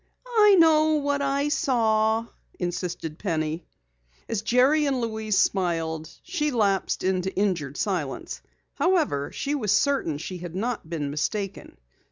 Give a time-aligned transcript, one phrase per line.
[0.25, 2.25] "I know what I saw,"
[2.57, 3.67] insisted Penny.
[4.27, 8.41] As Jerry and Louise smiled, she lapsed into injured silence.
[8.73, 11.77] However, she was certain she had not been mistaken.